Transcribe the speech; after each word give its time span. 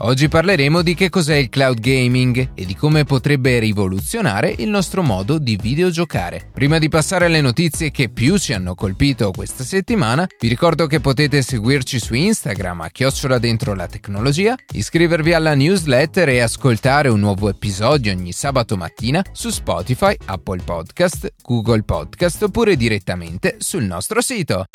Oggi 0.00 0.28
parleremo 0.28 0.82
di 0.82 0.94
che 0.94 1.08
cos'è 1.08 1.34
il 1.34 1.48
cloud 1.48 1.80
gaming 1.80 2.50
e 2.54 2.64
di 2.64 2.76
come 2.76 3.02
potrebbe 3.02 3.58
rivoluzionare 3.58 4.54
il 4.58 4.68
nostro 4.68 5.02
modo 5.02 5.38
di 5.38 5.58
videogiocare. 5.60 6.50
Prima 6.52 6.78
di 6.78 6.88
passare 6.88 7.24
alle 7.24 7.40
notizie 7.40 7.90
che 7.90 8.08
più 8.08 8.38
ci 8.38 8.52
hanno 8.52 8.76
colpito 8.76 9.32
questa 9.32 9.64
settimana, 9.64 10.24
vi 10.38 10.46
ricordo 10.46 10.86
che 10.86 11.00
potete 11.00 11.42
seguirci 11.42 11.98
su 11.98 12.14
Instagram 12.14 12.82
a 12.82 12.90
chiocciola 12.90 13.38
dentro 13.38 13.74
la 13.74 13.88
tecnologia, 13.88 14.54
iscrivervi 14.72 15.32
alla 15.32 15.54
newsletter 15.56 16.28
e 16.28 16.40
ascoltare 16.40 17.08
un 17.08 17.18
nuovo 17.18 17.48
episodio 17.48 18.12
ogni 18.12 18.30
sabato 18.30 18.76
mattina 18.76 19.24
su 19.32 19.50
Spotify, 19.50 20.16
Apple 20.26 20.62
Podcast, 20.62 21.32
Google 21.42 21.82
Podcast 21.82 22.40
oppure 22.44 22.76
direttamente 22.76 23.56
sul 23.58 23.82
nostro 23.82 24.20
sito. 24.20 24.66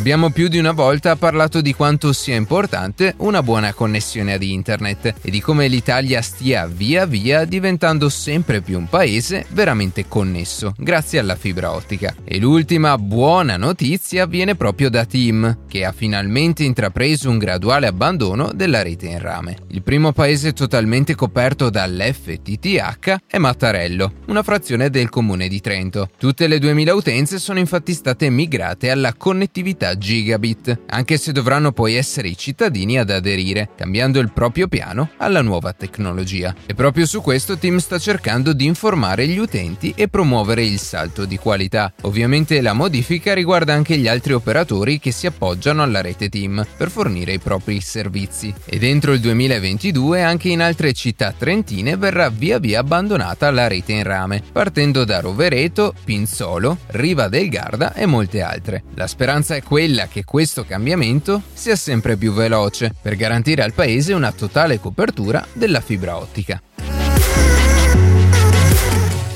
Abbiamo 0.00 0.30
più 0.30 0.48
di 0.48 0.56
una 0.56 0.72
volta 0.72 1.14
parlato 1.14 1.60
di 1.60 1.74
quanto 1.74 2.14
sia 2.14 2.34
importante 2.34 3.12
una 3.18 3.42
buona 3.42 3.74
connessione 3.74 4.32
ad 4.32 4.42
internet 4.42 5.16
e 5.20 5.30
di 5.30 5.42
come 5.42 5.68
l'Italia 5.68 6.22
stia 6.22 6.66
via 6.66 7.04
via 7.04 7.44
diventando 7.44 8.08
sempre 8.08 8.62
più 8.62 8.78
un 8.78 8.88
paese 8.88 9.44
veramente 9.50 10.08
connesso 10.08 10.72
grazie 10.78 11.18
alla 11.18 11.36
fibra 11.36 11.72
ottica. 11.72 12.14
E 12.24 12.38
l'ultima 12.38 12.96
buona 12.96 13.58
notizia 13.58 14.24
viene 14.24 14.54
proprio 14.54 14.88
da 14.88 15.04
Team, 15.04 15.66
che 15.68 15.84
ha 15.84 15.92
finalmente 15.92 16.64
intrapreso 16.64 17.28
un 17.28 17.36
graduale 17.36 17.86
abbandono 17.86 18.52
della 18.54 18.82
rete 18.82 19.06
in 19.06 19.18
rame. 19.18 19.58
Il 19.68 19.82
primo 19.82 20.12
paese 20.12 20.54
totalmente 20.54 21.14
coperto 21.14 21.68
dall'FTTH 21.68 23.16
è 23.26 23.36
Mattarello, 23.36 24.14
una 24.28 24.42
frazione 24.42 24.88
del 24.88 25.10
comune 25.10 25.46
di 25.46 25.60
Trento. 25.60 26.08
Tutte 26.16 26.46
le 26.46 26.58
2000 26.58 26.94
utenze 26.94 27.38
sono 27.38 27.58
infatti 27.58 27.92
state 27.92 28.30
migrate 28.30 28.90
alla 28.90 29.12
connettività 29.12 29.88
gigabit, 29.96 30.80
anche 30.86 31.16
se 31.16 31.32
dovranno 31.32 31.72
poi 31.72 31.94
essere 31.94 32.28
i 32.28 32.36
cittadini 32.36 32.98
ad 32.98 33.10
aderire, 33.10 33.70
cambiando 33.76 34.18
il 34.18 34.32
proprio 34.32 34.68
piano 34.68 35.10
alla 35.18 35.42
nuova 35.42 35.72
tecnologia. 35.72 36.54
E 36.66 36.74
proprio 36.74 37.06
su 37.06 37.20
questo 37.20 37.58
Team 37.58 37.78
sta 37.78 37.98
cercando 37.98 38.52
di 38.52 38.64
informare 38.64 39.26
gli 39.26 39.38
utenti 39.38 39.92
e 39.96 40.08
promuovere 40.08 40.64
il 40.64 40.78
salto 40.78 41.24
di 41.24 41.36
qualità. 41.36 41.92
Ovviamente 42.02 42.60
la 42.60 42.72
modifica 42.72 43.34
riguarda 43.34 43.74
anche 43.74 43.96
gli 43.96 44.08
altri 44.08 44.32
operatori 44.32 44.98
che 44.98 45.12
si 45.12 45.26
appoggiano 45.26 45.82
alla 45.82 46.00
rete 46.00 46.28
Team 46.28 46.64
per 46.76 46.90
fornire 46.90 47.32
i 47.32 47.38
propri 47.38 47.80
servizi. 47.80 48.52
E 48.64 48.78
dentro 48.78 49.12
il 49.12 49.20
2022 49.20 50.22
anche 50.22 50.48
in 50.48 50.60
altre 50.60 50.92
città 50.92 51.34
trentine 51.36 51.96
verrà 51.96 52.28
via 52.28 52.58
via 52.58 52.80
abbandonata 52.80 53.50
la 53.50 53.66
rete 53.66 53.92
in 53.92 54.02
rame, 54.04 54.42
partendo 54.52 55.04
da 55.04 55.20
Rovereto, 55.20 55.94
Pinzolo, 56.04 56.78
Riva 56.88 57.28
del 57.28 57.48
Garda 57.48 57.94
e 57.94 58.06
molte 58.06 58.42
altre. 58.42 58.84
La 58.94 59.06
speranza 59.06 59.54
è 59.54 59.62
quella 59.62 59.79
quella 59.80 60.08
che 60.08 60.24
questo 60.24 60.66
cambiamento 60.66 61.40
sia 61.54 61.74
sempre 61.74 62.18
più 62.18 62.34
veloce 62.34 62.94
per 63.00 63.16
garantire 63.16 63.62
al 63.62 63.72
paese 63.72 64.12
una 64.12 64.30
totale 64.30 64.78
copertura 64.78 65.46
della 65.54 65.80
fibra 65.80 66.18
ottica. 66.18 66.60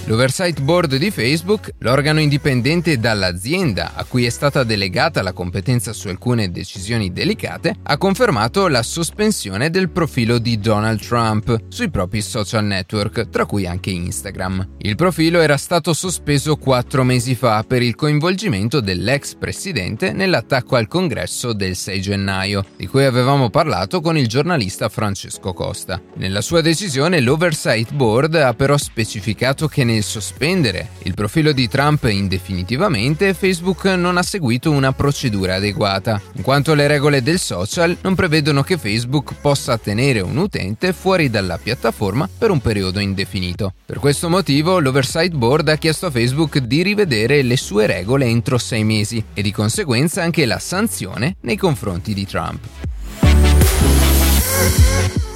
L'Oversight 0.07 0.61
Board 0.61 0.97
di 0.97 1.11
Facebook, 1.11 1.77
l'organo 1.79 2.21
indipendente 2.21 2.99
dall'azienda 2.99 3.93
a 3.95 4.05
cui 4.05 4.27
è 4.27 4.29
stata 4.29 4.63
delegata 4.63 5.23
la 5.23 5.33
competenza 5.33 5.95
su 5.95 6.09
alcune 6.09 6.51
decisioni 6.51 7.11
delicate, 7.11 7.75
ha 7.83 7.97
confermato 7.97 8.69
la 8.69 8.83
sospensione 8.83 9.71
del 9.71 9.89
profilo 9.89 10.37
di 10.37 10.61
Donald 10.61 11.01
Trump 11.01 11.59
sui 11.69 11.89
propri 11.89 12.21
social 12.21 12.65
network, 12.65 13.31
tra 13.31 13.47
cui 13.47 13.67
anche 13.67 13.89
Instagram. 13.89 14.73
Il 14.81 14.95
profilo 14.95 15.41
era 15.41 15.57
stato 15.57 15.95
sospeso 15.95 16.57
quattro 16.57 17.03
mesi 17.03 17.35
fa 17.35 17.65
per 17.67 17.81
il 17.81 17.95
coinvolgimento 17.95 18.81
dell'ex 18.81 19.37
presidente 19.37 20.13
nell'attacco 20.13 20.77
al 20.77 20.87
congresso 20.87 21.55
del 21.55 21.77
6 21.77 22.01
gennaio, 22.03 22.67
di 22.77 22.87
cui 22.87 23.05
avevamo 23.05 23.49
parlato 23.49 24.03
con 24.03 24.19
il 24.19 24.29
giornalista 24.29 24.91
Francesco 24.91 25.55
Costa. 25.55 25.99
Nella 26.17 26.43
sua 26.43 26.61
decisione 26.61 27.21
l'Oversight 27.21 27.95
Board 27.95 28.35
ha 28.35 28.53
però 28.53 28.77
specificato 28.77 29.67
che 29.67 29.83
nel 29.95 30.03
sospendere 30.03 30.89
il 31.05 31.15
profilo 31.15 31.53
di 31.53 31.69
Trump 31.69 32.05
indefinitivamente, 32.05 33.33
Facebook 33.33 33.85
non 33.85 34.17
ha 34.17 34.23
seguito 34.23 34.71
una 34.71 34.93
procedura 34.93 35.55
adeguata, 35.55 36.21
in 36.35 36.43
quanto 36.43 36.75
le 36.75 36.87
regole 36.89 37.23
del 37.23 37.39
social 37.39 37.97
non 38.03 38.15
prevedono 38.17 38.63
che 38.63 38.77
Facebook 38.77 39.35
possa 39.41 39.79
tenere 39.79 40.21
un 40.21 40.37
utente 40.37 40.93
fuori 40.93 41.31
dalla 41.31 41.59
piattaforma 41.59 42.29
per 42.37 42.51
un 42.51 42.61
periodo 42.61 42.99
indefinito. 42.99 43.73
Per 43.87 43.99
questo 43.99 44.29
motivo 44.29 44.81
l'Oversight 44.81 45.33
Board 45.33 45.69
ha 45.69 45.77
chiesto 45.77 46.07
a 46.07 46.11
Facebook 46.11 46.59
di 46.59 46.83
rivedere 46.83 47.43
le 47.43 47.57
sue 47.57 47.87
regole 47.87 48.27
entro 48.27 48.59
sei 48.59 48.83
mesi 48.83 49.23
e 49.33 49.43
di 49.43 49.53
conseguenza 49.53 50.23
anche 50.23 50.45
la 50.45 50.59
sanzione 50.59 51.37
nei 51.43 51.57
confronti 51.57 52.13
di 52.13 52.27
Trump. 52.27 52.59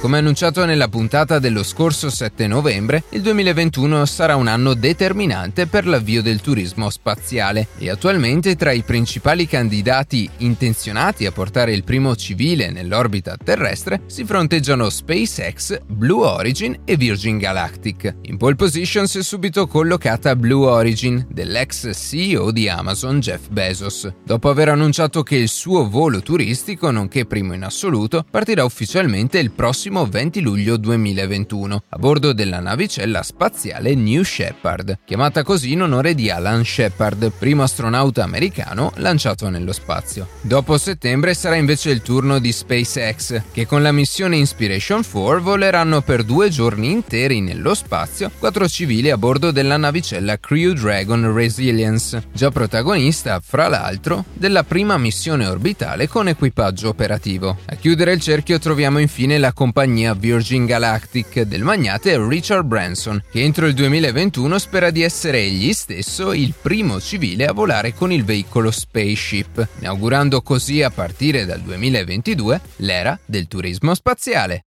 Come 0.01 0.17
annunciato 0.17 0.63
nella 0.63 0.87
puntata 0.87 1.39
dello 1.39 1.61
scorso 1.61 2.09
7 2.09 2.47
novembre, 2.47 3.03
il 3.09 3.21
2021 3.21 4.05
sarà 4.05 4.37
un 4.37 4.47
anno 4.47 4.73
determinante 4.73 5.67
per 5.67 5.85
l'avvio 5.85 6.21
del 6.21 6.39
turismo 6.39 6.89
spaziale 6.89 7.67
e 7.77 7.89
attualmente 7.89 8.55
tra 8.55 8.71
i 8.71 8.83
principali 8.83 9.45
candidati 9.45 10.29
intenzionati 10.37 11.25
a 11.25 11.33
portare 11.33 11.73
il 11.73 11.83
primo 11.83 12.15
civile 12.15 12.71
nell'orbita 12.71 13.35
terrestre 13.35 14.03
si 14.05 14.23
fronteggiano 14.23 14.89
SpaceX, 14.89 15.81
Blue 15.85 16.25
Origin 16.25 16.79
e 16.85 16.95
Virgin 16.95 17.37
Galactic. 17.37 18.15
In 18.21 18.37
pole 18.37 18.55
position 18.55 19.05
si 19.05 19.17
è 19.17 19.21
subito 19.21 19.67
collocata 19.67 20.33
Blue 20.37 20.65
Origin 20.65 21.27
dell'ex 21.29 21.91
CEO 21.93 22.51
di 22.51 22.69
Amazon 22.69 23.19
Jeff 23.19 23.49
Bezos, 23.49 24.09
dopo 24.23 24.47
aver 24.47 24.69
annunciato 24.69 25.23
che 25.23 25.35
il 25.35 25.49
suo 25.49 25.89
volo 25.89 26.21
turistico, 26.21 26.89
nonché 26.89 27.25
primo 27.25 27.53
in 27.53 27.63
assoluto, 27.63 28.25
partirà 28.31 28.63
ufficialmente 28.63 29.39
il 29.39 29.51
prossimo 29.51 29.87
prossimo 29.89 30.05
20 30.05 30.41
luglio 30.41 30.77
2021 30.77 31.83
a 31.89 31.97
bordo 31.97 32.31
della 32.31 32.59
navicella 32.59 33.23
spaziale 33.23 33.95
New 33.95 34.21
Shepard, 34.21 34.99
chiamata 35.03 35.41
così 35.41 35.71
in 35.71 35.81
onore 35.81 36.13
di 36.13 36.29
Alan 36.29 36.63
Shepard, 36.63 37.31
primo 37.31 37.63
astronauta 37.63 38.23
americano 38.23 38.91
lanciato 38.97 39.49
nello 39.49 39.73
spazio. 39.73 40.27
Dopo 40.41 40.77
settembre 40.77 41.33
sarà 41.33 41.55
invece 41.55 41.89
il 41.89 42.03
turno 42.03 42.37
di 42.37 42.51
SpaceX, 42.51 43.41
che 43.51 43.65
con 43.65 43.81
la 43.81 43.91
missione 43.91 44.37
Inspiration 44.37 45.01
4 45.03 45.41
voleranno 45.41 46.01
per 46.01 46.23
due 46.23 46.49
giorni 46.49 46.91
interi 46.91 47.41
nello 47.41 47.73
spazio 47.73 48.29
quattro 48.37 48.67
civili 48.67 49.09
a 49.09 49.17
bordo 49.17 49.49
della 49.49 49.77
navicella 49.77 50.39
Crew 50.39 50.73
Dragon 50.73 51.33
Resilience, 51.33 52.27
già 52.31 52.51
protagonista, 52.51 53.41
fra 53.43 53.67
l'altro, 53.67 54.25
della 54.33 54.63
prima 54.63 54.97
missione 54.99 55.47
orbitale 55.47 56.07
con 56.07 56.27
equipaggio 56.27 56.89
operativo. 56.89 57.57
A 57.65 57.75
chiudere 57.75 58.13
il 58.13 58.19
cerchio 58.19 58.59
troviamo 58.59 58.99
infine 58.99 59.39
la 59.39 59.51
compagnia 59.51 59.77
compagnia 59.79 60.13
Virgin 60.13 60.65
Galactic 60.65 61.43
del 61.43 61.63
magnate 61.63 62.17
Richard 62.27 62.65
Branson, 62.65 63.23
che 63.31 63.41
entro 63.41 63.65
il 63.65 63.73
2021 63.73 64.59
spera 64.59 64.89
di 64.89 65.03
essere 65.03 65.39
egli 65.39 65.71
stesso 65.71 66.33
il 66.33 66.53
primo 66.61 66.99
civile 66.99 67.45
a 67.45 67.53
volare 67.53 67.93
con 67.93 68.11
il 68.11 68.25
veicolo 68.25 68.71
Spaceship, 68.71 69.65
inaugurando 69.79 70.41
così 70.41 70.83
a 70.83 70.89
partire 70.89 71.45
dal 71.45 71.61
2022 71.61 72.59
l'era 72.77 73.17
del 73.25 73.47
turismo 73.47 73.93
spaziale. 73.93 74.65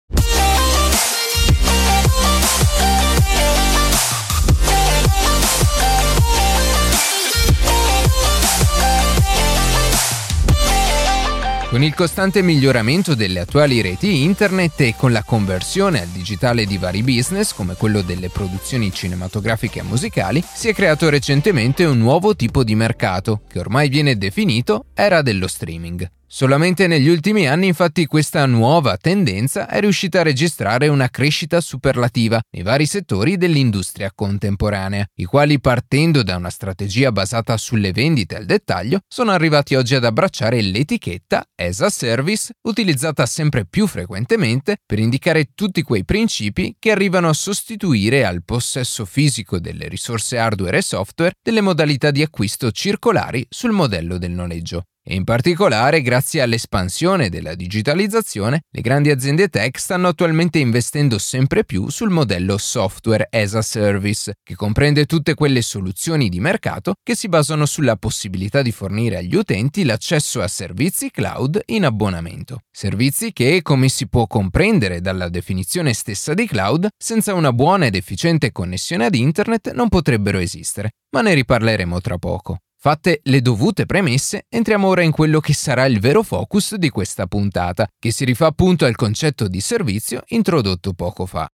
Con 11.72 11.84
il 11.84 11.94
costante 11.94 12.42
miglioramento 12.42 13.16
delle 13.16 13.40
attuali 13.40 13.80
reti 13.80 14.24
internet 14.24 14.82
e 14.82 14.94
con 14.98 15.14
la 15.14 15.24
conversione 15.24 16.02
al 16.02 16.10
digitale 16.10 16.66
di 16.66 16.78
vari 16.78 17.02
business 17.02 17.54
come 17.54 17.76
quello 17.76 18.02
delle 18.02 18.28
produzioni 18.28 18.92
cinematografiche 18.92 19.80
e 19.80 19.84
musicali, 19.84 20.44
si 20.54 20.68
è 20.68 20.74
creato 20.74 21.08
recentemente 21.08 21.86
un 21.86 21.98
nuovo 21.98 22.36
tipo 22.36 22.66
di 22.66 22.76
mercato 22.76 23.44
che 23.48 23.60
ormai 23.60 23.88
viene 23.88 24.18
definito 24.18 24.88
era 24.94 25.22
dello 25.22 25.48
streaming. 25.48 26.12
Solamente 26.34 26.88
negli 26.88 27.10
ultimi 27.10 27.46
anni 27.46 27.68
infatti 27.68 28.06
questa 28.06 28.46
nuova 28.46 28.96
tendenza 28.96 29.68
è 29.68 29.82
riuscita 29.82 30.22
a 30.22 30.24
registrare 30.24 30.88
una 30.88 31.10
crescita 31.10 31.60
superlativa 31.60 32.40
nei 32.52 32.64
vari 32.64 32.86
settori 32.86 33.36
dell'industria 33.36 34.14
contemporanea, 34.16 35.06
i 35.16 35.26
quali 35.26 35.60
partendo 35.60 36.24
da 36.24 36.38
una 36.38 36.50
strategia 36.50 37.12
basata 37.12 37.58
sulle 37.58 37.92
vendite 37.92 38.38
al 38.38 38.46
dettaglio 38.46 39.00
sono 39.10 39.32
arrivati 39.32 39.76
oggi 39.76 39.94
ad 39.94 40.06
abbracciare 40.06 40.62
l'etichetta 40.62 41.44
as 41.54 41.82
a 41.82 41.90
service 41.90 42.54
utilizzata 42.62 43.26
sempre 43.26 43.66
più 43.66 43.86
frequentemente 43.86 44.78
per 44.86 45.00
indicare 45.00 45.50
tutti 45.54 45.82
quei 45.82 46.06
principi 46.06 46.78
che 46.80 46.92
arrivano 46.92 47.28
a 47.28 47.34
sostituire 47.34 48.24
al 48.24 48.42
possesso 48.46 49.04
fisico 49.04 49.60
delle 49.60 49.90
risorse 49.90 50.38
hardware 50.38 50.78
e 50.78 50.82
software 50.82 51.34
delle 51.44 51.60
modalità 51.60 52.10
di 52.10 52.22
acquisto 52.22 52.72
circolari 52.72 53.46
sul 53.50 53.74
modello 53.74 54.18
del 54.18 54.32
noleggio. 54.32 54.86
E 55.04 55.16
in 55.16 55.24
particolare, 55.24 56.04
grazie 56.04 56.42
all'espansione 56.42 57.30
della 57.30 57.56
digitalizzazione, 57.56 58.62
le 58.70 58.82
grandi 58.82 59.10
aziende 59.10 59.48
tech 59.48 59.80
stanno 59.80 60.08
attualmente 60.08 60.60
investendo 60.60 61.18
sempre 61.18 61.66
più 61.66 61.90
sul 61.90 62.12
modello 62.12 62.60
software 62.60 63.28
as 63.32 63.56
a 63.56 63.64
service, 63.64 64.36
che 64.44 64.56
comprende 64.56 65.06
tutte 65.06 65.34
quelle 65.34 65.64
soluzioni 65.64 66.30
di 66.30 66.40
mercato 66.40 66.94
che 67.02 67.16
si 67.16 67.30
basano 67.30 67.66
sulla 67.66 67.96
possibilità 67.96 68.62
di 68.62 68.72
fornire 68.72 69.18
agli 69.18 69.34
utenti 69.36 69.84
l'accesso 69.86 70.40
a 70.40 70.48
servizi 70.48 71.10
cloud 71.10 71.60
in 71.68 71.86
abbonamento. 71.86 72.62
Servizi 72.72 73.34
che, 73.34 73.64
come 73.64 73.90
si 73.90 74.08
può 74.08 74.28
comprendere 74.28 75.02
dalla 75.02 75.30
definizione 75.30 75.94
stessa 75.94 76.36
di 76.36 76.46
cloud, 76.46 76.90
senza 76.96 77.34
una 77.34 77.52
buona 77.52 77.88
ed 77.88 77.96
efficiente 77.96 78.52
connessione 78.52 79.06
ad 79.06 79.16
internet 79.16 79.72
non 79.74 79.90
potrebbero 79.90 80.38
esistere, 80.38 80.92
ma 81.16 81.22
ne 81.22 81.34
riparleremo 81.34 82.00
tra 82.02 82.20
poco. 82.20 82.60
Fatte 82.84 83.20
le 83.26 83.42
dovute 83.42 83.86
premesse, 83.86 84.46
entriamo 84.50 84.88
ora 84.88 85.04
in 85.04 85.12
quello 85.12 85.40
che 85.40 85.54
sarà 85.54 85.86
il 85.86 86.00
vero 86.00 86.24
focus 86.24 86.78
di 86.78 86.90
questa 86.90 87.28
puntata, 87.28 87.88
che 88.00 88.12
si 88.12 88.26
rifà 88.26 88.48
appunto 88.48 88.86
al 88.86 88.96
concetto 88.96 89.48
di 89.48 89.62
servizio 89.62 90.24
introdotto 90.30 90.94
poco 90.94 91.28
fa. 91.28 91.48